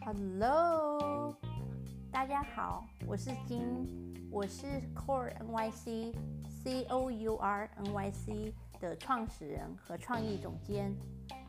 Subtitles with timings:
[0.00, 1.36] Hello，
[2.10, 3.86] 大家好，我是金，
[4.32, 6.12] 我是 Core NYC
[6.48, 10.92] C O U R N Y C 的创始人和创意总监。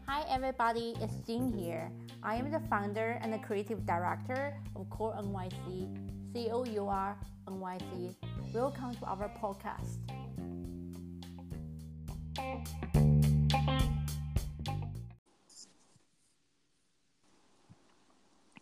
[0.06, 1.90] Hi everybody, it's Jin here.
[2.22, 5.90] I am the founder and the creative director of Core NYC
[6.32, 8.16] C O U R N Y C.
[8.54, 10.19] Welcome to our podcast.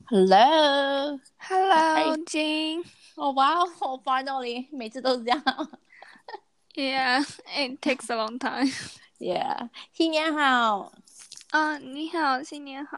[0.09, 2.84] Hello, Hello, Jing.
[3.16, 5.41] 哦哇哦，finally，每次都是这样。
[6.75, 7.23] Yeah,
[7.55, 8.71] it takes a long time.
[9.20, 10.91] Yeah，新年好。
[11.52, 12.98] 啊，你好，新年好。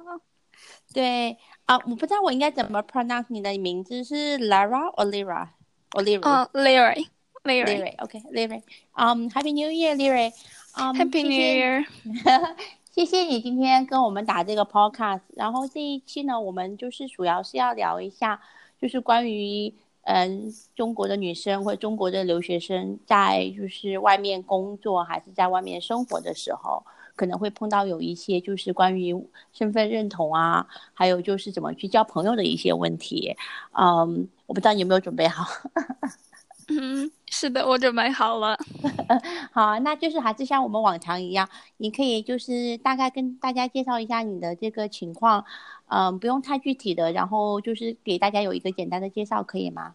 [0.94, 5.50] 对啊，我不知道我应该怎么 pronounce 你的名字是 Lara or Lira
[5.92, 6.22] or Lira？
[6.22, 7.08] 哦，Larry,
[7.44, 7.66] Larry.
[7.66, 8.64] Larry，OK，Larry。
[8.94, 10.34] 嗯，Happy New Year，Larry。
[10.78, 11.86] 嗯 Happy New 谢谢 Year.
[12.91, 18.41] 谢谢你今天跟我们打这个 podcast，然后这一期呢，我们就是主要是要聊一下，
[18.81, 29.15] 就是关于嗯中国的女生或中国的留学生在就是外面工作还是在外面生活的时候，可能会碰到有一些就是关于
[29.53, 33.37] 身份认同啊，还有就是怎么去交朋友的一些问题。
[33.71, 35.47] 嗯，我不知道你有没有准备好。
[36.71, 38.57] 嗯，是的，我准备好了。
[39.51, 45.45] 好，那就是还是像我们往常一样，你可以就是大概跟大家介绍一下你的这个情况，
[45.89, 49.95] 嗯，不用太具体的，然后就是给大家有一个简单的介绍，可以吗？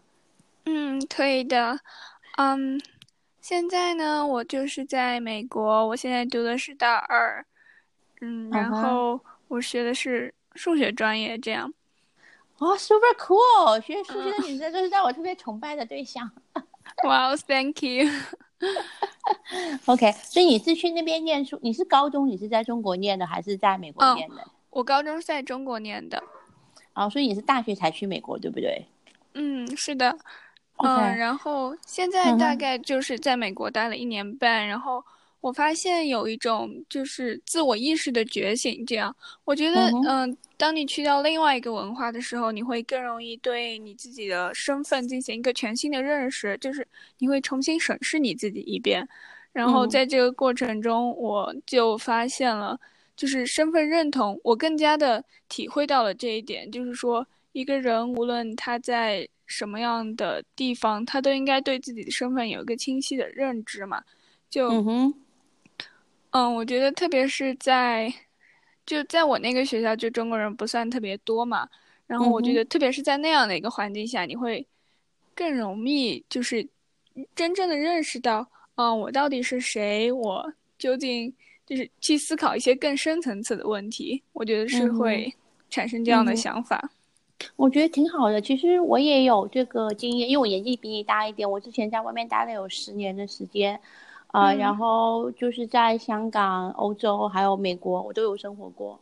[0.66, 1.80] 嗯，可以的。
[2.38, 2.82] 嗯，
[3.40, 7.46] 现在呢，我就是在美国，我现在读的是大二。
[8.20, 11.74] 嗯，然后我学的是数学专业，这样。
[12.58, 13.80] 哦，super cool！
[13.82, 16.32] 学数学的女生都是让我特别崇拜的对象。
[17.10, 18.10] Wow, thank you.
[19.86, 21.60] OK，所以你是去那边念书？
[21.62, 22.28] 你是高中？
[22.28, 24.48] 你是在中国念的，还是在美国嗯念的？
[24.72, 26.24] 我高中是在中国念的。
[26.94, 28.86] 哦，所以你是大学才去美国，对不对
[29.34, 30.18] 嗯，是的。
[30.78, 35.04] 嗯，然后现在大概就是在美国待了一年半，然后
[35.46, 38.84] 我发现有一种就是自我意识的觉醒。
[38.84, 46.88] 这样，我觉得，嗯当你去到另外一个文化的时候，你会更容易对你自己的身份进行一个全新的认识，就是
[47.20, 49.08] 你会重新审视你自己一遍。
[49.54, 52.80] 然后嗯在这个过程中，我就发现了，
[53.16, 64.02] 就是身份认同，我更加的体会到了这一点，就是说，一个人无论他在什么样的地方，他都应该对自己的身份有一个清晰的认知嘛。
[64.50, 65.14] 就嗯哼，
[66.36, 68.14] 嗯，我觉得特别是在，
[68.86, 71.66] 就在我那个学校，就中国人不算特别多嘛。
[72.06, 74.68] 然后我觉得，特别是在那样的一个环境下，你会
[75.34, 76.68] 更容易就是
[77.34, 81.34] 真正的认识到，嗯，我到底是谁，我究竟
[81.66, 84.22] 就是去思考一些更深层次的问题。
[84.34, 85.34] 我觉得是会
[85.70, 86.92] 产生这样的想法。
[87.56, 88.42] 我觉得挺好的。
[88.42, 93.80] 其实我也有这个经验，因为我年纪比你大一点，我之前在外面待了有十年的时间，
[94.36, 99.00] 啊、嗯然后就是在香港、欧洲还有美国，我都有生活过，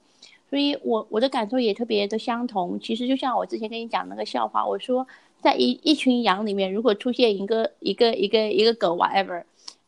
[0.49, 2.79] 所以我我的感受也特别的相同。
[2.79, 5.07] 其实就像我之前跟你讲那个笑话，我说
[5.41, 9.43] 在一一群羊里面，如果出现一个一个一个一个狗 whatever。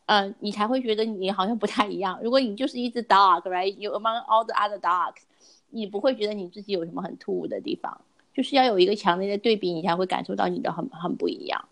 [0.08, 2.16] 嗯，你才会觉得你好像不太一样。
[2.22, 5.22] 如果你就是一只 dog，right？You among all the other dogs，
[5.70, 8.00] 你不会觉得你自己有什么很突兀的地方。
[8.32, 11.64] 就是要有一个强烈的对比，你才会感受到你的很很不一样。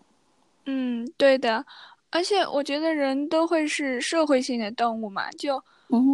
[0.65, 1.65] 嗯，对的。
[2.15, 5.61] 而且我觉得人都会是社会性的动物嘛，就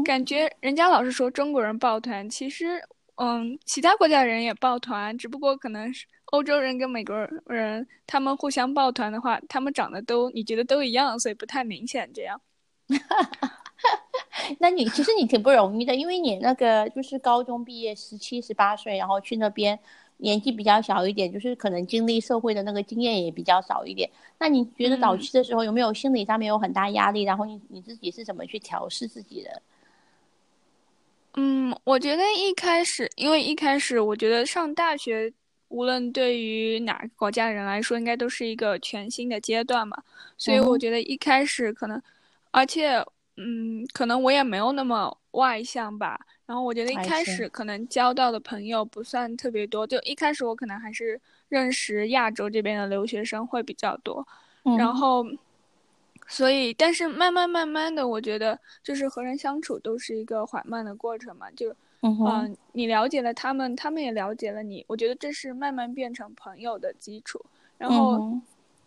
[0.04, 2.82] 感觉人家老是说中国人抱团，其实，
[3.18, 12.42] 嗯，其他国家人也抱团，只不过可能是欧洲人跟美国人他们互相抱团的话，他们长得都你觉得都一样，所以不太明显这样。
[14.58, 19.80] 那你其实你挺不容易的，因为你那个就是高中毕业十七十八岁，然后去那边
[20.22, 24.10] 年纪比较小一点，就是可能经历社会的那个经验也比较少一点。
[24.38, 27.24] 那你觉得早嗯期的时候有没有心理上面有很大压力？
[27.24, 29.62] 然后你你自己是怎么去调试自己的？
[31.36, 35.32] 嗯，我觉得一开始，因为一开始我觉得上大学，
[35.70, 40.04] 无论对于哪个国家的人来说，应该都是一个全新的阶段嘛，
[40.38, 42.02] 所以我觉得一开始可能，
[42.52, 42.98] 而且，
[43.38, 46.20] 嗯，可能我也没有那么外向吧。
[46.52, 51.18] 然后我觉得一开始可能交到的朋友不算特别多，就一开始我可能还是
[51.48, 54.28] 认识亚洲这边的留学生会比较多。
[54.66, 55.26] 嗯然后，
[56.28, 61.50] 所以，但是慢慢慢慢的，我觉得就是和人相处都是一个缓慢的过程嘛。
[61.52, 67.42] 就，嗯你了解了他们，他们也了解了你，我觉得这是慢慢变成朋友的基础。
[67.78, 68.42] 然后，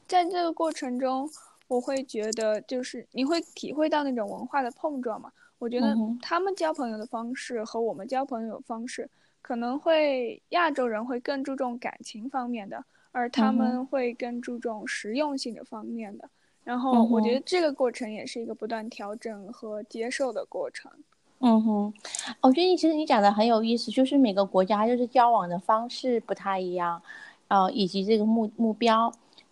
[0.06, 1.26] 在这个过程中，
[1.66, 5.32] 我会觉得就是你会体会到那种文化的碰撞嘛。
[5.64, 9.08] 我觉得他们交朋友的方式和我们交朋友方式
[9.40, 16.28] 可能会亚洲人会更注重感情方面的，而他们会更注重实用性的方面的。
[16.64, 20.92] 然后我觉得这个过程也是一个不断调整和接受的过程。
[21.40, 21.94] 嗯哼，
[22.42, 27.00] 我觉得你其实你讲的很有意思，就是每个国家就是交往的方式不太一样，
[27.48, 29.10] 呃，以及这个目目标。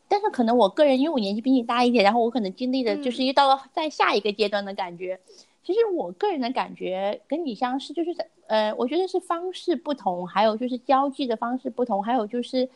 [0.09, 5.19] 但是可能我个人，因为我年纪比你大一点，然后我可能经历的就是一到了在下一个阶段的感觉。
[5.65, 12.69] 其实我个人的感觉跟你相似，就是在呃，我觉得是方式不同，还有就是交际的方式不同，还有就是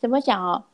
[0.00, 0.66] 怎么讲啊？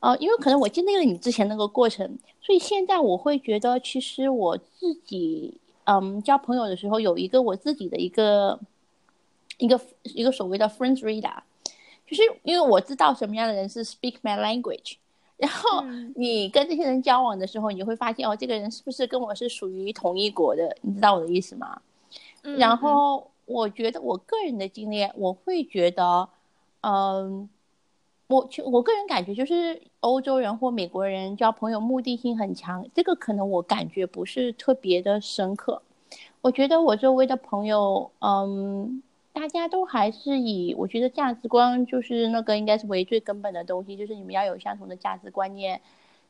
[0.00, 5.58] 呃，因为可能我经历了你之前那个过程，所以现在我会觉得，其实我自己。
[5.86, 8.58] 嗯，交朋友的时候有一个我自己的一个
[9.58, 11.36] 一个一个所谓的 friends radar，
[12.06, 14.94] 就是因为我知道什么样的人是 speak my language，
[15.36, 15.82] 然后
[16.16, 20.76] 你跟这些人交往的时候，你会发现哦，这个人是不是跟我是属于同一国的？
[20.82, 21.80] 你知道我的意思吗？
[22.42, 26.28] 然后我觉得我个人的经历，我会觉得，
[26.82, 27.48] 嗯。
[28.26, 35.82] 我我个人感觉就是欧洲人或美国人交朋友目的性很强，这个可能我感觉不是特别的深刻。
[36.40, 39.02] 我觉得我周围的朋友，嗯，
[39.34, 45.78] 大家都还是以我觉得价值观就是那个应该是为最根本的东西，就是你们要有相同的价值观念，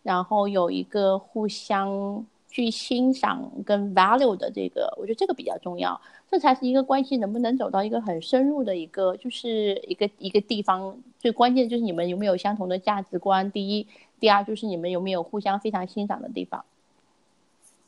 [0.03, 2.27] 然后有一个互相。
[2.55, 10.97] 去欣赏跟 value 的这个，我觉得这个比较重要，这才是一个关系能不能走到一个很深入的一个，就是一个一个地方。
[11.19, 13.89] 最关键就是你们有没有相同的价值观，第一，
[14.21, 16.65] 第二就是你们有没有互相非常欣赏的地方。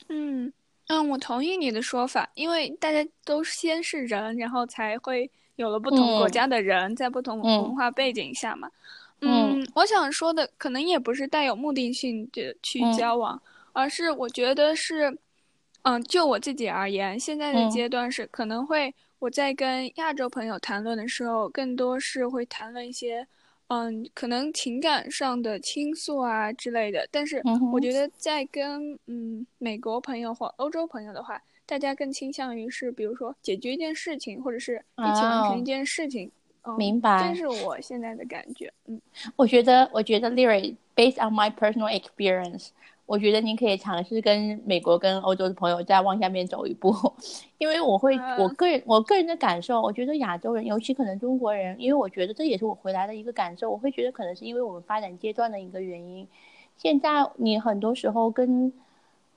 [0.09, 0.53] 嗯
[0.89, 8.71] 嗯，我同意你的说法，因为大家都先是人，然后才会有了不同国家的人，在不同文化背景下嘛。
[9.21, 13.41] 嗯，我想说的可能也不是带有目的性的去交往。
[13.73, 15.19] 而是我觉得是，
[15.83, 23.27] 嗯，就我自己而言，现在的阶段是可能会我在跟亚洲朋友谈论的时候，更多是会谈论一些，
[23.69, 27.07] 嗯，可能情感上的倾诉啊之类的。
[27.11, 27.43] 但是
[27.73, 36.31] 我觉得在跟嗯美国朋友或欧洲朋友的话，大家更倾向于是，比如说解决一件事情，或者是一起完成一件事情。
[36.79, 38.73] 明白，这是我现在的感觉。
[38.87, 39.01] 嗯，
[39.37, 42.69] 我觉得，我觉得 l y r i based on my personal experience。
[43.07, 46.93] 我觉得您可以尝试跟美国、跟欧洲的朋友再往下面走一步，
[47.57, 56.27] 因为我会，我个人，我个人的感受，我觉得亚洲人，尤其可能中国人，因为我觉得这也是我回来的一个感受，我会觉得可能是因为我们发展阶段的一个原因。
[56.77, 58.73] 现在你很多时候跟，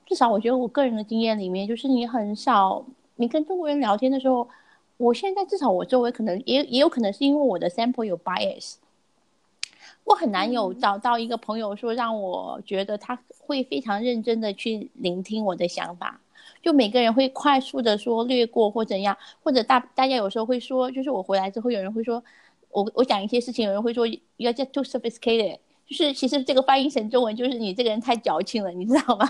[0.04, 2.84] 至少我觉得我个人的经验里面，就是你很少，
[3.14, 4.48] 你跟中国人聊天的时候，
[4.96, 8.74] 我现在至少我周围可能也也有可能是因为我的 sample 有 bias。
[10.04, 16.20] 我很难有找到一个朋友说让我觉得他会非常认真的去聆听我的想法，
[16.62, 22.22] 就每个人会快速的说略过或怎样，或者大大家有时候会说，就是我回来之后有人会说，
[22.70, 25.58] 我我讲一些事情，有人会说 you are just too sophisticated。
[25.90, 29.28] 就是其实这个翻译成中文就是你这个人太矫情了，你知道吗？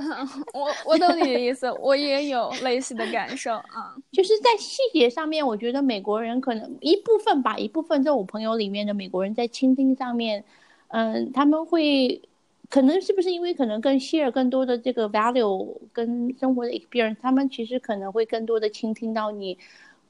[0.52, 3.96] 我我懂你的意思，我也有类似的感受啊。
[4.12, 10.44] 就是在细节上面，我觉得美国人可能一部分吧，一部分在我朋友里面的美国人在倾听上面，
[10.88, 12.20] 嗯，他们会
[12.68, 19.56] 可能是不是因为可能更 share 更多的这个 value 跟生活的 experience，他们其实可能会更多的倾听到你，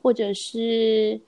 [0.02, 1.20] 或者是。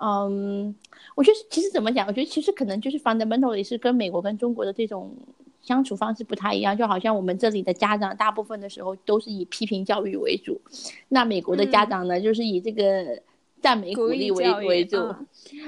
[0.00, 0.74] 嗯，
[1.16, 2.06] 我觉得其实怎么讲？
[2.06, 5.12] 我觉得其实可能就是 fundamentally 是跟美国跟中国的这种
[5.60, 6.76] 相处方式不太一样。
[6.76, 10.60] 就好像我们这里的家长大部分的时候都是以批评教育为主，
[11.08, 13.20] 那美国的家长呢，就是以这个
[13.60, 14.96] 赞美鼓励为为主。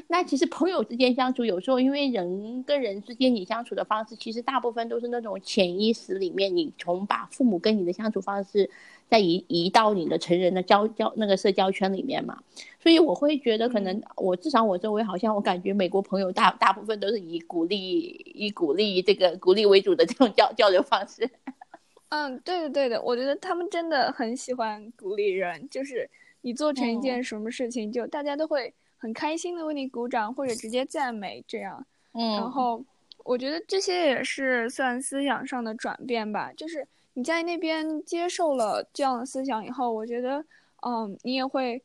[0.06, 8.70] 那其实朋友之间相处，有时候因为人跟人之间你相处的方式，其实大部分都是那种潜意识里面，你从把父母跟你的相处方式。
[9.10, 12.38] 再移移到你的成人的交交那个社交圈里面嘛，
[12.80, 17.98] 所以我会觉得可能我至少我周围好像我感觉美国朋友大大部分都是以鼓励
[18.36, 21.28] 以鼓励这个鼓励为主的这种交交流方式。
[22.10, 26.08] 嗯，对的对的，我觉得他们真的很喜欢鼓励人，就是
[26.42, 31.84] 你做成一件什么事情，就大家都会很开心的为你鼓掌或者直接赞美这样。
[32.14, 32.84] 嗯，然后
[33.24, 36.86] 我觉得这些也是算思想上的转变吧，就是。
[37.20, 40.42] 你在那边接受了这样的思想以后，我觉得，
[40.86, 41.82] 嗯，你也会，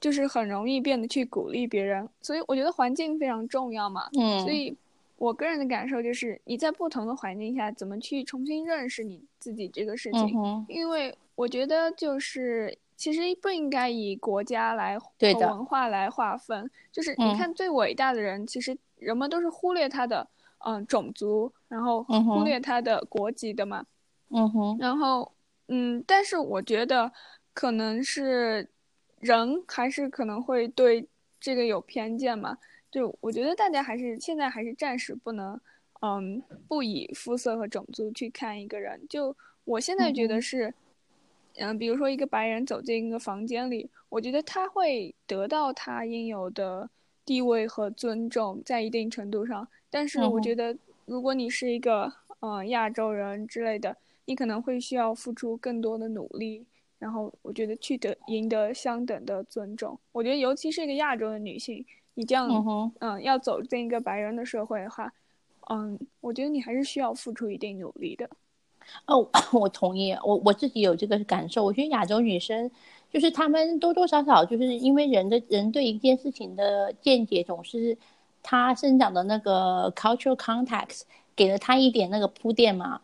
[0.00, 2.08] 就是很容易变得去鼓励别人。
[2.20, 4.08] 所以我觉得环境非常重要嘛。
[4.18, 4.40] 嗯。
[4.40, 4.76] 所以，
[5.18, 10.36] 我个人的感受就是，你在不同的环境下，怎么去重新认识你自己这个事情。
[10.36, 10.66] 嗯。
[10.68, 15.08] 因为我觉得，就是其实不应该以国家来和
[15.38, 16.68] 文化来划分。
[16.90, 20.26] 就是你看，最伟大的人，其实人们都是忽略他的
[20.58, 23.78] 嗯种族，然后忽略他的国籍的嘛。
[23.78, 23.86] 嗯
[24.50, 25.32] 哼，然后
[25.68, 27.12] 嗯，但是我觉得
[27.52, 28.68] 可能是
[29.20, 31.06] 人还是可能会对
[31.40, 32.56] 这个有偏见嘛。
[32.90, 35.58] 就我觉得大家还是现在还是暂时不能，
[36.02, 39.00] 嗯，不以肤色和种族去看一个人。
[39.08, 39.34] 就
[39.64, 40.74] 我现在觉得是，
[41.56, 46.90] 嗯，比如说一个白人走进一个房间里，我觉得他会得到他应有的
[47.24, 49.66] 地位和尊重，在一定程度上。
[49.88, 56.66] 但是我觉得，如果你是一个嗯亚洲人之类的，你可能会需要付出更多的努力，
[56.98, 59.98] 然后我觉得去得赢得相等的尊重。
[60.12, 61.84] 我觉得，尤其是一个亚洲的女性。
[62.14, 65.10] 你这样，嗯，嗯要走进一个白人的社会的话，
[65.70, 68.28] 嗯，我觉得你还是需要付出一定努力的。
[69.06, 71.64] 哦， 我同意，我我自己有这个感受。
[71.64, 72.70] 我觉得亚洲女生，
[73.10, 77.96] 就是她们多多少少就是因为人的人对一件事情的见解，总是
[78.42, 83.00] 她生长的那个 cultural context 给了她一点那个铺垫嘛，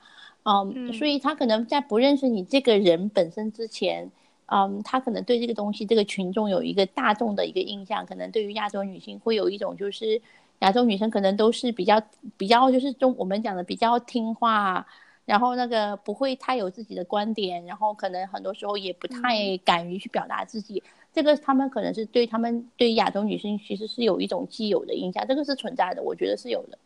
[0.75, 4.11] 嗯，所以他可能在不认识你这个人本身之前。
[4.51, 10.19] 嗯，他可能对这个东西、这个群众有一个大众的一个印象，可能对于亚洲女性会有一种就是，
[10.61, 12.01] 亚洲女生可能都是比较
[12.39, 14.87] 比较就是中我们讲的比较听话，
[15.27, 26.79] 然后那个不会太有自己的观点，然后可能很多时候也不太敢于去表达自己，这个他们可能是对他们对亚洲女性其实是有一种既有的印象，这个是存在的，我觉得是有的。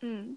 [0.00, 0.36] 嗯，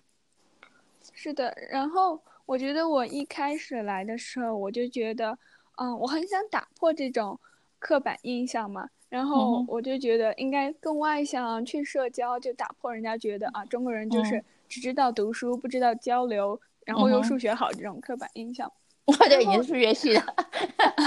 [1.15, 5.37] 是的，然后我觉得我一开始来的时候，我就觉得。
[5.75, 7.39] 嗯，我很想打破这种
[7.79, 18.71] 刻板印象嘛，然后我就觉得应该更外向，去社交，就打破人家觉得啊，中国人就是只知道读书，不知道交流，然后又数学好这种刻板印象。
[19.05, 20.21] 我这已经数学系的，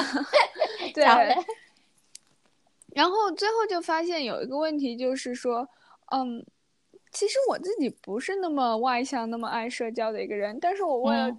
[0.92, 1.04] 对。
[2.92, 5.68] 然后最后就发现有一个问题，就是说，
[6.10, 6.44] 嗯，
[7.16, 11.36] 其实我自己不是那么外向、那么爱社交的一个人，但是我为了。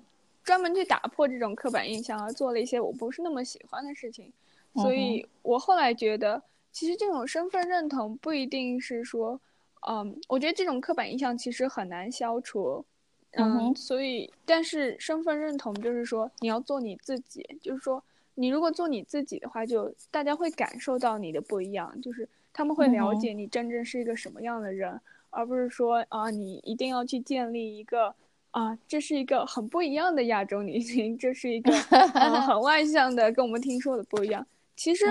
[0.47, 4.31] 专门去打破这种刻板印象而做了一些我不是那么喜欢的事情，
[4.75, 6.41] 所以我后来觉得，
[6.71, 9.37] 其实这种身份认同不一定是说，
[9.85, 12.85] 嗯，我觉得这种刻板印象其实很难消除，
[13.31, 18.01] 嗯，所以，但是身份认同就是说你要做你自己，就是说
[18.35, 24.97] 你如果做你自己的话，就大家会感受到你的不一样，就是他们会了解你真正是一个什么样的人，
[25.29, 28.13] 而不是说啊，你一定要去建立一个。
[28.51, 31.71] 啊，这是一个很不一样的亚洲女性，这是一个
[32.41, 34.43] 很外向的，跟我们听说的不一样。
[34.75, 35.05] 其实，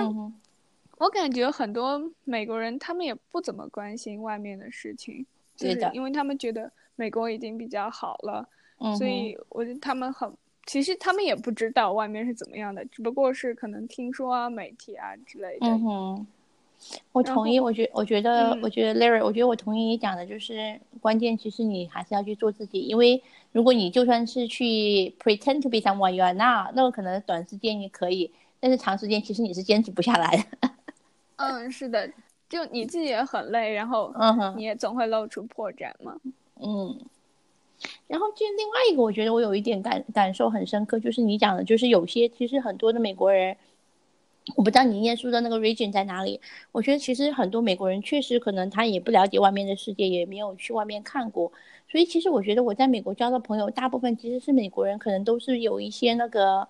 [0.97, 8.45] 我感觉很多美国人他们也不怎么关心外面的事情，就是因为他们觉得美国已经比较好了，
[8.97, 10.29] 所以我觉得他们很，
[10.65, 15.67] 其实他们也不知道外面是怎么样的，只不过是可能听说啊、媒体啊之类的。
[17.11, 30.69] 我同意，我觉我觉得，我觉得 Larry，我觉得我同意你讲的，就是关键，其实你还是要去做自己，因为如果你就算是去 pretend to be someone you are not，那个可能短时间你可以，但是长时间其实你是坚持不下来的。
[31.37, 32.09] 嗯，是的，
[32.47, 34.13] 就你自己也很累，然后
[34.55, 36.15] 你也总会露出破绽嘛。
[36.61, 36.95] 嗯，
[38.07, 43.57] 然后就另外一个，我觉得我有一点感感受很深刻，就是你讲的，就是有些其实很多的美国人。
[44.55, 46.39] 我不知道你念书的那个 region 在哪里。
[46.71, 51.51] 我觉得其实很多美国人确实可能他也不了解外面的世界，也没有去外面看过。
[51.89, 56.67] 所以其实我觉得我在美国交的朋友，大部分其实是美国人，可能都是有一些那个，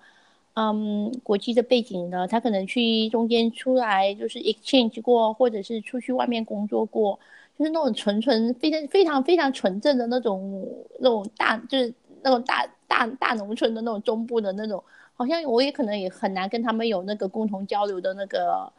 [0.56, 2.28] 嗯，国际的背景的。
[2.28, 7.20] 他可能去中间出来就是 exchange 过，或者是出去外面工作过，
[7.58, 10.68] 就是那种纯纯非常非常非常纯正的那种
[11.00, 11.94] 那种大就是
[12.24, 14.84] 那种大大大农村的那种中部的那种。
[15.18, 18.72] 好像我也可能也很难跟他们有那个共同交流的那个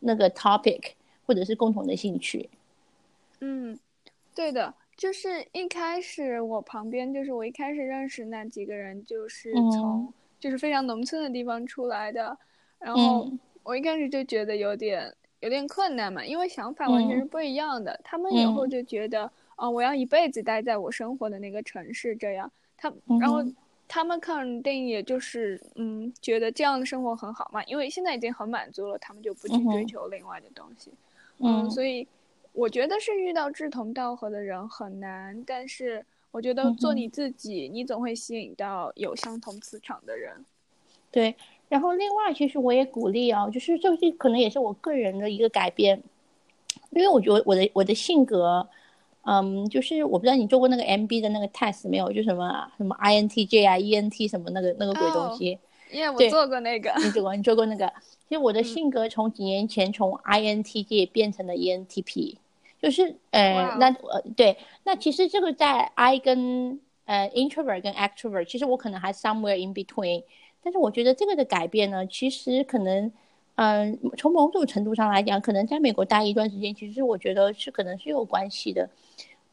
[0.00, 0.92] 那个 topic，
[1.24, 2.50] 或者是共同的兴趣。
[3.40, 3.78] 嗯，
[4.34, 12.36] 对的，就是一开始我旁边就是我一开始认识那几个人，就是从就是非常农村的地方出来的，
[12.78, 13.26] 然后
[13.62, 15.10] 我一开始就觉得有点
[15.40, 17.98] 有点困难嘛，因为想法完全是不一样的。
[18.04, 23.42] 他们以后就觉得啊，我要一辈子待在我生活的那个城市，这样他然后。
[23.88, 30.90] 他们肯定也就是，嗯，觉得这样的生活很好嘛，因为现在已经很满足了，他们就不去追求另外的东西。
[31.38, 32.06] 嗯，所以
[32.52, 40.44] 我觉得是遇到志同道合的人很难，但是我觉得做你自己，你总会吸引到有相同磁场的人。
[41.10, 41.34] 对，
[41.68, 46.02] 然后另外其实我也鼓励啊，就是这是可能也是我个人的一个改变，
[46.90, 48.68] 因为我觉得我的我的性格。
[49.26, 52.12] 嗯，就是我不知道你做过那个 MB 的那个 test 没有？
[52.12, 55.58] 就什么什么 INTJ 啊，ENT 什么那个那个鬼东西。
[55.92, 56.92] 耶，我做过那个。
[56.98, 57.34] 你做过？
[57.34, 57.92] 你做过那个？
[58.28, 62.36] 其实我的性格从几年前从 INTJ 变成了 ENTP，
[62.80, 70.24] 就是呃，那呃对，那其实这个在 I 跟呃 introvert 跟 extrovert，其实我可能还 somewhere in between。
[70.62, 73.12] 但是我觉得这个的改变呢，其实可能，
[73.56, 78.88] 嗯，从某种程度上来讲，可能在美国待一段时间，其实我觉得是可能是有关系的。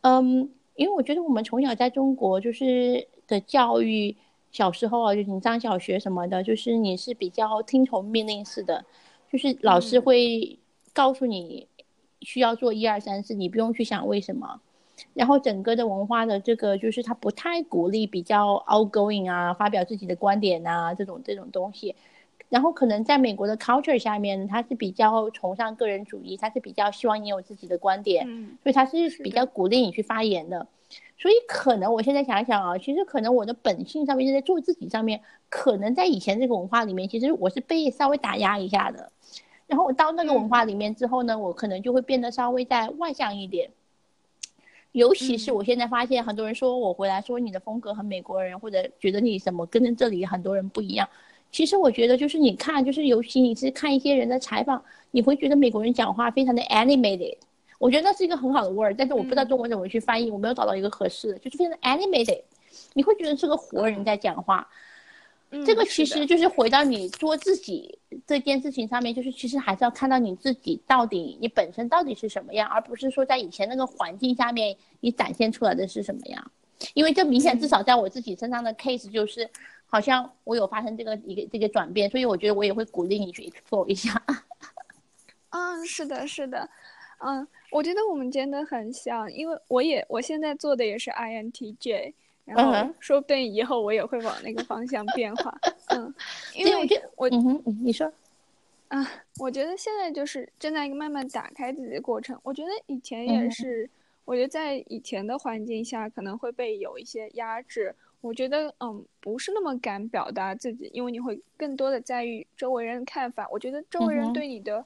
[0.01, 4.13] 嗯，因为我觉得我们从小在中国就是的教育，
[4.51, 8.83] 小时候啊，就你上小学什么的，就是你是比较听从命令式的，
[9.31, 10.59] 就是老师会
[10.91, 11.65] 告诉你
[12.19, 14.59] 需要做一二三四，你不用去想为什么。
[15.13, 21.95] 然后整个的文化的这个就是他不太鼓励比较 outgoing 啊，发表自己的观点啊这种这种东西。
[22.49, 28.25] 然后可能在美国的 culture 下面，他是比较崇尚个人主义，他是比较希望你有自己的观点，
[28.61, 30.67] 所以他是比较鼓励你去发言的。
[31.17, 39.11] 所以可能我现在想想啊，其实可能我的本性上面是在做自己上面，可能在以前这个文化里面，其实我是被稍微打压一下的。
[39.65, 43.71] 然后我到那个文化里面之后呢，我可能就会变得稍微再外向一点。
[44.91, 51.09] 尤其是我现在发现，很多人说我回来说你的风格很美国人，或者觉得你什么跟这里很多人不一样。
[51.53, 57.37] 其实我觉得就是你看，就是尤其你是看一些人的采访，你会觉得美国人讲话非常的 animated。
[57.77, 62.41] 我觉得那是一个很好的 word，但是我不知道中文怎么去翻译，我没有找到一个合适的，就是非常 animated。
[62.93, 64.67] 你会觉得是个活人在讲话。
[65.63, 76.51] 这个其实就是回到你做自己这件事情上面，就是其实还是要看到你自己到底你本身到底是什么样，而不是说在以前那个环境下面你展现出来的是什么样。
[76.95, 79.47] 因为这明显至少在我自己身上的 case 就是，
[79.93, 84.19] 好像我有发生这个一个这个转变，所以我觉得我也会鼓励你去 explore 一下。
[85.51, 86.67] 嗯，是的，是的，
[87.19, 92.13] 嗯，我觉得我们真的很像，因为我也我现在做的也是 INTJ。
[92.45, 95.55] 然后说不定以后我也会往那个方向变化，
[95.89, 96.11] 嗯，
[96.55, 98.11] 因为我觉得我，嗯你说，
[98.87, 99.07] 啊，
[99.37, 102.35] 我觉得现在就是正在一个慢慢打开自己的过程。
[102.41, 103.87] 我觉得以前也是，
[104.25, 107.95] 我觉得在以前的环境下可能会被有一些压制。
[108.23, 113.47] 我觉得，嗯，不是那么敢表达自己，因为你会更多的在意周围人的看法。
[113.51, 114.83] 我觉得周围人对你的，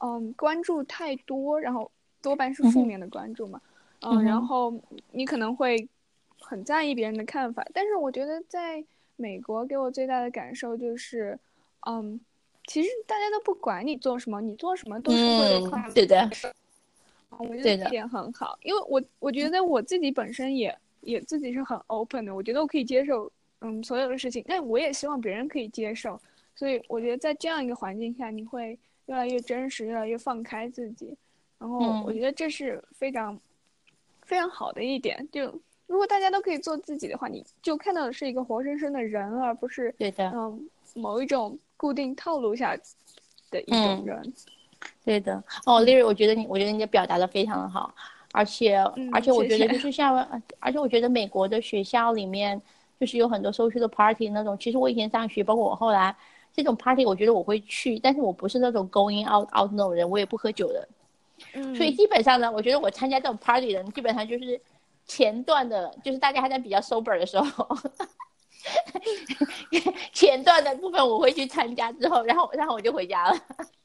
[0.00, 3.60] 嗯，关注太多，然后多半是负面的关注嘛，
[4.02, 4.74] 嗯，然后
[5.12, 5.88] 你可能会。
[6.42, 8.82] 很在意别人的看法，但是我觉得在
[9.16, 11.38] 美国给我最大的感受就是，
[11.86, 12.18] 嗯，
[12.66, 16.28] 其实大家都不管你做什么，你做什么都是会有夸对的，
[17.38, 26.20] 我觉得这点很好，因为我我觉得我自己本身也也自己是很 open 的，我觉得我可以接受嗯所有的事情，但我也希望别人可以接受，
[26.54, 31.16] 所以我觉得在这样一个环境下，你会越来越真实，越来越放开自己，
[31.58, 33.38] 然后我觉得这是非常
[34.22, 35.60] 非常好的一点，就。
[35.86, 42.76] 如果大家都可以做自己的话，你就看到的是一个活生生的人，而不是对的，嗯，某一种固定套路下
[43.50, 44.32] 的一种人。
[45.04, 47.92] 对的，哦，丽瑞，我觉得你，我觉得你表达的非常的好，
[48.32, 48.76] 而且，
[49.12, 50.16] 而且我觉得就是像，
[50.58, 52.60] 而且我觉得美国的学校里面
[52.98, 56.14] 就是有很多 social 的 party 那种，其实我以前上学，包括我后来
[56.52, 60.88] 这种 party，我觉得我会去，但是我不是那种 going out out 那种人，我也不喝酒的。
[61.54, 64.60] 嗯，所以基本上呢，我觉得我参加这种 party 的人，基本上就是。
[65.06, 67.76] 前段的，就是大家还在比较 sober 的时候，
[70.12, 73.36] 前段的部分我会去参加，之后，然后，然后我就回家了。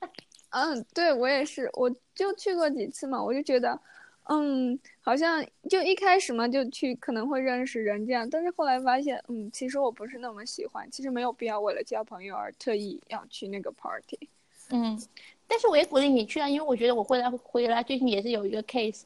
[0.51, 3.79] 嗯，对我也是，我就去过几次嘛，我就觉得，
[4.27, 14.29] 嗯，好像就一开始嘛，就去可能会认识人这样，但是后来发现，嗯，其实我不是那么喜欢，其实没有必要为了交朋友而特意要去那个 party。
[14.69, 14.99] 嗯，
[15.47, 19.03] 但是我也鼓励你去啊，因为我觉得我回来回来最近也是有一个 case。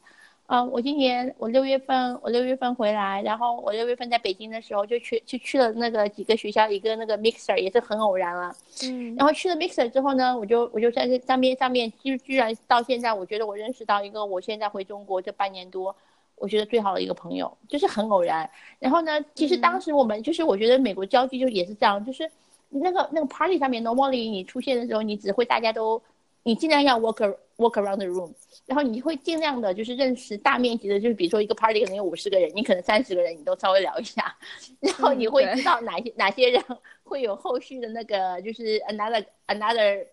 [0.52, 8.52] 嗯，我今年我六月份我六月份回来，然后我六月份在北京的时候就去就去了那个几个学校，一个那个 mixer 也是很偶然了，
[8.84, 15.96] 嗯，然后去了 mixer 之后呢，我就我就在这上面上面就居然到现在，我觉得我认识到一个我现在回中国这半年多，
[16.36, 18.50] 我觉得最好的一个朋友，就是很偶然。
[18.80, 22.28] 然后呢，其实当时我们就是我觉得美国交际就也是这样，就是
[22.70, 26.02] 那个那个 party 上面 normally 你出现的时候，你只会大家都
[26.44, 28.34] 你尽量要 walk walk around the room。
[28.66, 34.36] 然后你会尽量的，就是认识大面积的，就是比如说一个 party 可能有五十个人，你可能三十个人你都稍微聊一下，
[34.80, 36.64] 然后你会知道哪些哪些人
[37.04, 40.06] 会有后续的那个，就是 another another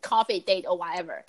[0.00, 1.22] coffee date or whatever。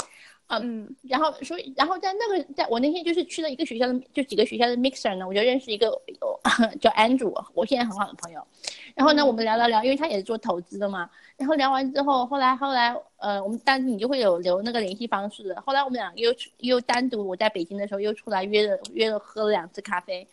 [0.47, 5.89] 嗯，然后所以，然后在那个，在我那天就是去了一个学校的，就几个学校的 mixer 呢，我就认识一个
[6.79, 8.45] 叫 Andrew，我现在很好的朋友。
[8.93, 11.09] 然后呢，我们聊聊聊，因为他也是做投资的嘛。
[11.37, 15.59] 然后聊完之后，后来后来，呃，我们单你就会有留那个联系方式的。
[15.61, 20.27] 后来我们俩又又单独，我在北京的时候又出来约了约了喝了两次咖啡。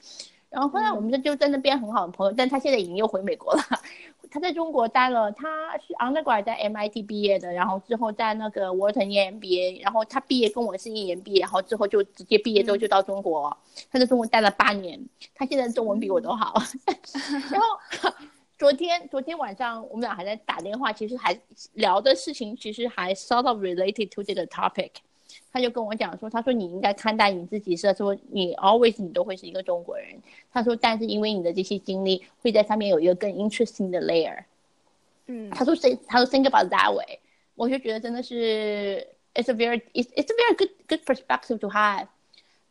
[0.51, 3.63] 然后后来我们就就在那边很好的朋友，但他现在已经又回美国了。
[4.31, 13.57] 他在中国待了，他是 undergrad 在 MIT 毕业的，然后之后在那个 Wharton 念 MBA，然后他毕业跟我是一年毕业，然后之后就直接毕业之后就到中国，
[13.91, 16.55] 他在中国待了八年，他现在中文比我都好。
[17.51, 18.11] 然后
[18.57, 21.39] 昨天昨天晚上我们俩还在打电话，其实还
[21.73, 24.91] 聊的事情其实还 sort of related to 这个 topic。
[25.53, 30.07] 他就跟我讲说，他说你应该看待你自己是说你 always 你都会是一个中国人。
[30.53, 34.45] 他说，但是因为你的这些经历会在上面有一个更 interesting 的 layer。
[35.27, 37.19] 嗯，他说 think 他说 think about that way，
[37.55, 42.07] 我就觉得真的是 it's a very it's it's a very good good perspective to have。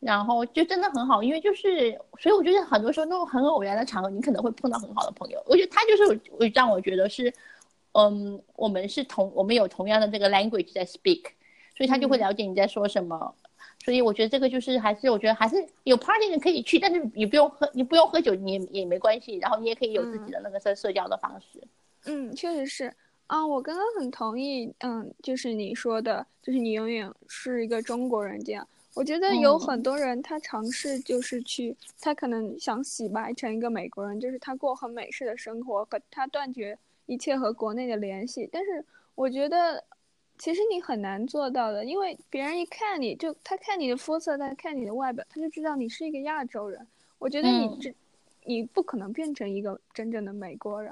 [0.00, 5.42] 然后就真的很好，因为就是所以我觉得很多时候那种很偶然的场合，你可能会碰到很好的朋友。
[5.44, 7.30] 我觉得他就是让我觉得是，
[7.92, 11.24] 嗯，我们是同我们有同样的这个 language 在 speak。
[11.80, 13.34] 所以他就会了解你在说什么，
[13.82, 21.58] 所以我觉得这个就是还是我觉得还是有 party 的可以去，但是你不用喝，你不用喝酒，你也也没关系，然后你也可以有自己的那个社社交的方式。
[22.04, 22.92] 嗯，确实是
[23.28, 28.68] 啊，我刚刚很同意，嗯，就是你说的，就是你永远是一个中国人这样。
[28.92, 38.46] 我觉得有很多人他尝试就是去，他可能想洗白成一个美国人，就是他过很美式的生活，和他断绝一切和国内的联系。
[38.52, 39.82] 但是我觉得。
[40.40, 46.86] 其实你很难做到的，因为别人一看你就他看你的肤色，他看你的外表，他就知道你是一个亚洲人。
[47.18, 47.94] 我觉得你这，
[48.44, 50.90] 你不可能变成一个真正的美国人。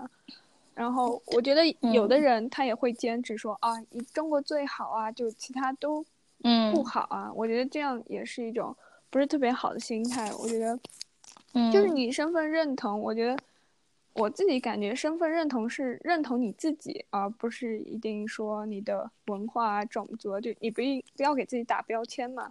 [0.74, 6.04] 然后我觉得有的人他也会坚持说啊，你中国最好啊，就其他都
[6.70, 7.32] 不好啊。
[7.34, 8.76] 我觉得这样也是一种
[9.08, 10.30] 不是特别好的心态。
[10.38, 10.78] 我觉得，
[11.72, 13.34] 就是你身份认同，我觉得。
[14.18, 20.82] 我自己感觉身份认同是认同你自己，而不是一定说你的文化啊、种族，就你不
[21.16, 22.50] 不要给自己打标签嘛。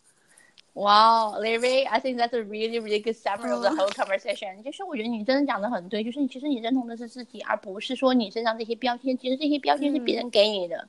[0.74, 4.62] Wow, Larry, I think that's a really, really good summary of the whole conversation.
[4.64, 9.18] 就是我觉得你真的讲的很对，就是你其实你认同的是自己，而不是说你身上这些标签。
[9.18, 10.88] 其实这些标签是别人给你的。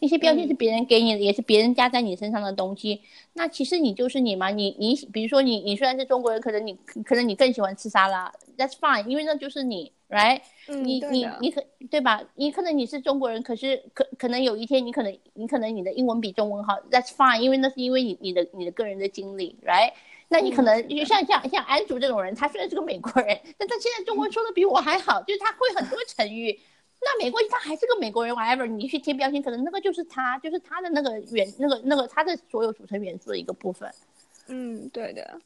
[0.00, 3.02] 那些标签是别人给你的，也是别人加在你身上的东西。
[3.32, 10.40] 那其实你就是你嘛，你你比如说你你虽然是中国人，可能你可能你更喜欢吃沙拉，That's fine，因为那就是你，right？
[10.68, 12.22] 你你你可对吧？
[12.36, 19.92] 你可能你是中国人，可是可可能有一天你可能你可能你的英文比中文好，That's fine，因为那是因为你你的你的个人的经历，right？
[20.28, 26.56] 那你可能就像像像安竹这种人，他虽然是个美国人，但他现在中文说的比我还好，就是他会很多成语。
[27.00, 33.88] 那美国他还是个美国人，whatever，你去贴标签，可能那个就是他，就是他的那个元，那个那个他的所有组成元素的一个部分。
[34.48, 35.40] 嗯，对的。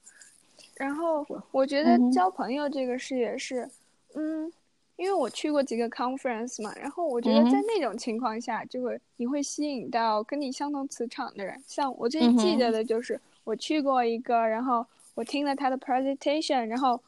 [0.76, 3.68] 然后我觉得交朋友这个事也是，
[4.14, 4.50] 嗯，
[4.96, 11.62] 因为我去过几个 conference 嘛，然后我觉得在那种情况下，就会你会吸引到跟你相同磁场的人。
[11.66, 16.98] 像我最记得的就是我去过一个，然后我听了他的 presentation，然后。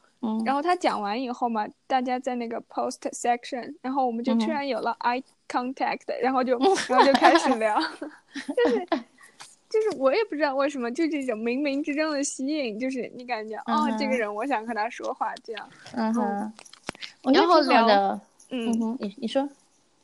[0.45, 6.57] 然后他讲完以后嘛，大家在那个 post section，然后我们就突然有了 eye contact，然后就
[6.89, 7.79] 然后就开始聊，
[8.55, 8.85] 就是
[9.69, 16.53] 就是我也不知道为什么，就这种冥冥之中的吸引，就是你感觉哦，这个人我想和他说话这样，嗯哼，
[17.33, 19.47] 然后聊的，嗯哼，你你说，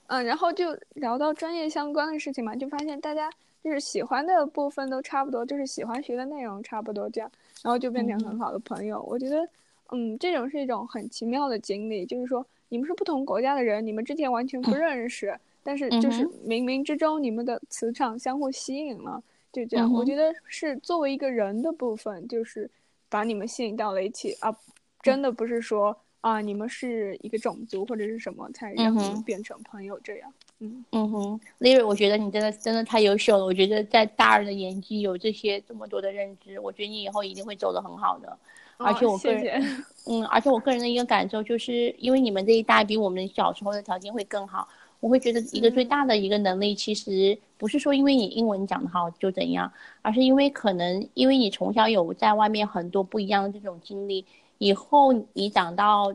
[0.08, 3.30] 嗯，然后就聊到专业相关的事情嘛，就发现大家
[3.64, 7.32] 就是喜欢的部分都差不多，就是喜欢学的内容差不多这样，
[7.64, 9.48] 然后就变成很好的朋友，我觉得。
[9.92, 19.92] 嗯，这种是一种很奇妙的经历，就是说你们是不同国家的人，你们之前完全不认识，但是就是冥冥之中你们的磁场相互吸引了，就这样。
[19.92, 22.70] 我觉得是作为一个人的部分，就是
[23.10, 24.56] 把你们吸引到了一起啊，
[25.02, 30.34] 真的不是说啊你们是一个种族或者是什么才让你们变成朋友这样。
[30.60, 38.38] 嗯嗯哼，Lily，我觉得你真的真的太优秀了，我觉得在大二的年纪有这些这么多的认知，我觉得你以后一定会走得很好的。
[38.78, 44.68] 而且我个人， 嗯，而且我个人的一个感受就是，因为你们这一代比我们小时候的条件会更好，
[45.00, 54.26] 我会觉得一个最大的一个能力，其实不是说因为你英文讲得好就怎样，而是因为可能因为你从小有在外面很多不一样的这种经历，
[54.58, 56.12] 以后你长到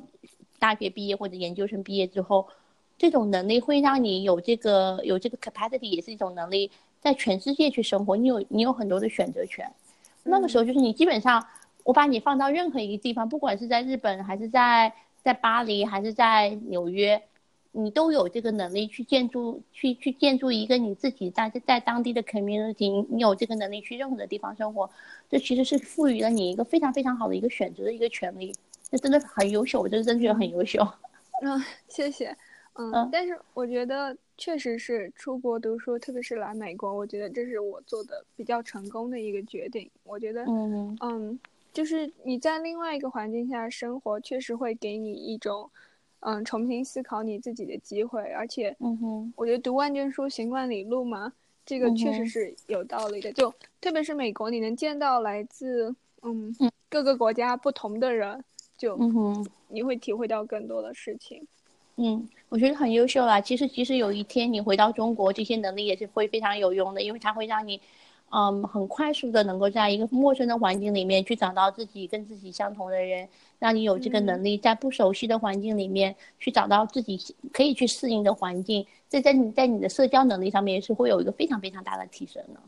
[0.59, 2.49] 大学毕业或者研究生毕业之后，
[2.99, 9.71] 这种能力会让你有这个有这个 capacity，也是一种能力，在全世界去生活，你有你有很多的选择权，
[10.25, 11.47] 那个时候就是你基本上。
[11.87, 17.23] 我把你放到任何一个地方，不管是在日本还是在在巴黎还是在纽约，
[17.71, 24.91] 你都有这个能力去建筑去去建筑一个你自己在在当地的 community，你有这个能力去任何的地方生活，
[25.31, 28.53] 这其实是赋予了你一个非常非常好的一个选择的一个权利，
[28.91, 30.85] 这真的很优秀，我真的真觉得很优秀。
[31.43, 32.37] 嗯， 谢谢。
[32.75, 39.89] 嗯，但是我觉得确实是出国读书，特别是来美国，我觉得这是我做的比较成功的一个决定。
[40.03, 41.39] 我觉得，嗯嗯。
[41.77, 45.71] 就是你在另外一个环境下生活，确实会给你一种，
[46.21, 48.23] 嗯重新思考你自己的机会。
[48.33, 51.31] 而且，嗯哼，我觉得读万卷书，行万里路嘛，
[51.67, 53.31] 这个确实是有道理的。
[53.35, 56.57] 就特别是美国，你能见到来自嗯
[56.89, 58.43] 各个国家不同的人，
[58.79, 61.47] 就嗯哼，你会体会到更多的事情。
[61.97, 63.39] 嗯，我觉得很优秀啦。
[63.39, 67.79] 其实，即使有一天你回到中国，这些能力也是会非常有用的，因为它会让你，
[68.31, 77.19] 嗯，很快速的能够在一个陌生的环境里面去找到自己跟自己相同的人，让你有这个能力在不熟悉的环境里面去找到自己
[77.53, 78.87] 可以去适应的环境。
[79.09, 82.61] 这在你在你的社交能力上面是会有一个非常非常大的提升的。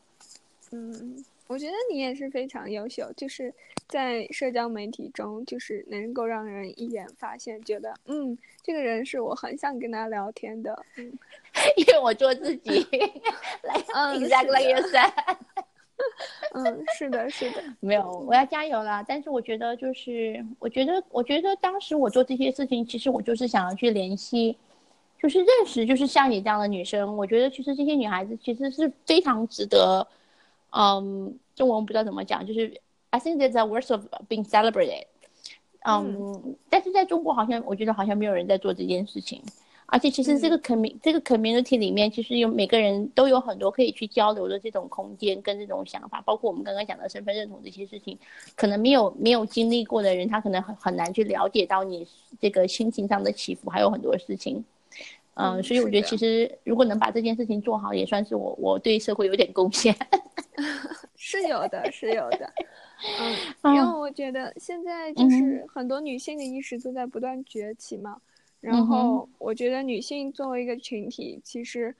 [0.70, 1.24] 嗯。
[1.48, 3.52] 我觉得你也是非常优秀，就是
[3.88, 10.84] 在社交媒体中，就是能够让人一眼发现，觉得嗯，这个人是我很想跟他聊天的。
[10.96, 11.10] 嗯，
[11.76, 12.86] 因为我做自己，
[13.64, 13.74] 来
[14.14, 15.02] ，exactly。
[16.54, 19.04] 嗯，是的，是的，没有，我要加油了。
[19.08, 24.56] 但是我觉得，就是我觉得，我觉得当时我做这些事情，其实我就是想要去联系，
[25.18, 27.16] 就是认识，就是像你这样的女生。
[27.16, 30.06] 我觉得，其实这些女孩子其实是非常值得。
[30.70, 35.04] 嗯，中文不知道怎么讲，就是 I think there's a worth of being celebrated。
[35.84, 39.40] 嗯，但是在中国好像我觉得好像没有人在做这件事情，
[39.86, 48.18] 而且其实这个 com 这个 community 里面，其实有每个人都有很多可以去交流的这种空间跟这种想法，包括我们刚刚讲的身份认同这些事情，
[48.56, 52.06] 可能没有没有经历过的人，他可能很很难去了解到你
[52.38, 54.62] 这个心情上的起伏，还有很多事情。
[55.40, 59.94] 嗯，所以我觉得其实如果能把这件事情做好，也算是我我对社会有点贡献。
[61.14, 62.52] 是有的，是有的。
[63.62, 68.20] 嗯， 因为我觉得现在就是很多女性的意识都在不断崛起嘛。
[68.60, 71.94] 然后我觉得女性作为一个群体，其实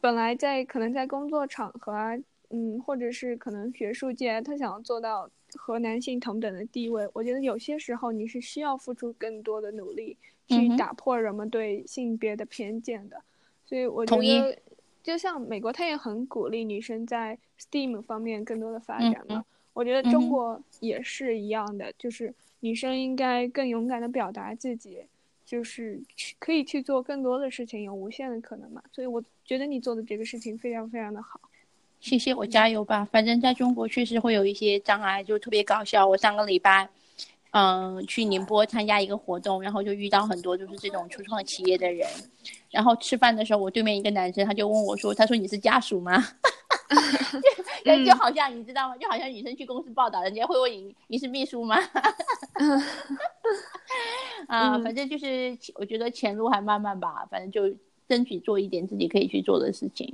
[0.00, 2.16] 本来在可能在工作场合啊，
[2.48, 10.16] 嗯，或者是可能学术界，她想要做到和男性同等的地位，我觉得有些时候你是需要付出更多的努力。
[10.46, 13.16] 去打破人们对性别的偏见的，
[13.64, 14.58] 所以我觉得，
[15.02, 19.42] 就像美国，他也很鼓励女生在 STEAM 方面更多的发展嘛。
[19.72, 24.98] 我觉得中国也是一样的，就是女生应该更勇敢的表达自己，
[25.46, 28.82] 就是去可以去做更多的事情，有无限的可能嘛。
[28.92, 31.40] 所以我觉得你做的这个事情非常非常的好。
[32.04, 33.08] 谢谢，我加油吧。
[33.10, 36.06] 反正在中国确实会有一些障碍，就特别搞笑。
[36.06, 36.86] 我上个礼拜。
[37.56, 42.06] 嗯，去宁波参加一个活动，然后就遇到很多就是这种初创企业的人，
[42.68, 46.20] 然后吃饭的时候，我对面一个男生他就问我说：“他说你是家属吗？”
[47.86, 48.96] 就就好像你知道吗？
[48.98, 51.78] 就好像女生去公司报道，人家会问你你是秘书吗？
[54.48, 57.72] 啊，反正就是我觉得前路还漫漫吧，反正就
[58.08, 60.12] 争取做一点自己可以去做的事情。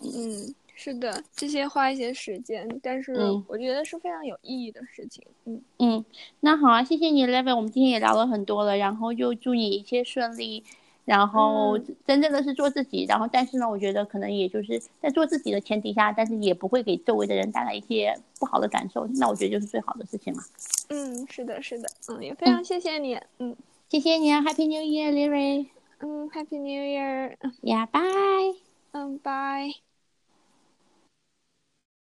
[0.00, 0.54] 嗯。
[0.82, 3.14] 是的，这些花一些时间，但是
[3.46, 5.24] 我觉得是非常有意义的事情。
[5.44, 6.04] 嗯嗯，
[6.40, 10.64] 那好啊，谢谢你，Levy，我们今天也聊了很多了，然后就祝你一切顺利，
[11.04, 20.42] 然后真正的是做自己，然后但是呢，我觉得可能也就是在做自己的前提下，但是也不会给周围的人带来一些不好的感受，那我觉得就是最好的事情了。
[20.88, 23.54] 嗯，是的，是的，嗯，也非常谢谢你，嗯，
[23.88, 25.68] 谢谢你啊，Happy New Year，Levy。
[26.00, 27.36] 嗯，Happy New Year。
[27.62, 28.58] Yeah，bye。
[28.90, 29.91] 嗯，bye。